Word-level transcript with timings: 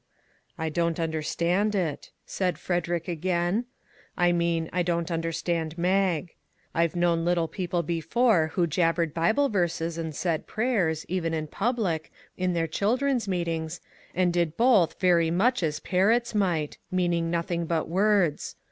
"I 0.57 0.69
don't 0.69 0.99
understand 0.99 1.75
it," 1.75 2.09
said 2.25 2.57
Frederick 2.57 3.07
again" 3.07 3.65
I 4.17 4.31
mean 4.31 4.67
I 4.73 4.81
don't 4.81 5.11
understand 5.11 5.77
Mag. 5.77 6.33
I've 6.73 6.95
known 6.95 7.23
little 7.23 7.47
people 7.47 7.83
before 7.83 8.47
who 8.55 8.65
jabbered 8.65 9.13
Bible 9.13 9.47
verses 9.47 9.99
and 9.99 10.15
said 10.15 10.47
prayers, 10.47 11.05
even 11.07 11.35
in 11.35 11.45
public, 11.45 12.11
in 12.35 12.53
their 12.53 12.65
children's 12.65 13.27
meetings, 13.27 13.79
and 14.15 14.33
did 14.33 14.57
both 14.57 14.99
very 14.99 15.29
much 15.29 15.61
as 15.61 15.79
parrots 15.79 16.33
might; 16.33 16.79
meaning 16.89 17.29
nothing 17.29 17.67
but 17.67 17.87
words. 17.87 18.55